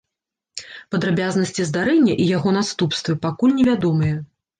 Падрабязнасці 0.93 1.65
здарэння 1.71 2.15
і 2.15 2.25
яго 2.37 2.49
наступствы 2.57 3.13
пакуль 3.27 3.55
невядомыя. 3.59 4.17